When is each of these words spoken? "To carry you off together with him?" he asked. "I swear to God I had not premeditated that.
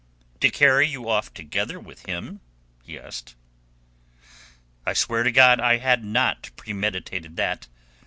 "To 0.39 0.49
carry 0.49 0.87
you 0.87 1.07
off 1.07 1.31
together 1.31 1.79
with 1.79 2.07
him?" 2.07 2.41
he 2.83 2.97
asked. 2.97 3.35
"I 4.83 4.93
swear 4.93 5.21
to 5.21 5.31
God 5.31 5.59
I 5.59 5.77
had 5.77 6.03
not 6.03 6.49
premeditated 6.57 7.35
that. 7.37 7.67